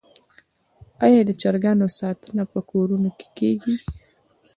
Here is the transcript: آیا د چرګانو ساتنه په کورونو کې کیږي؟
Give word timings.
آیا 1.05 1.21
د 1.25 1.31
چرګانو 1.41 1.87
ساتنه 1.99 2.43
په 2.51 2.59
کورونو 2.69 3.09
کې 3.17 3.27
کیږي؟ 3.37 3.75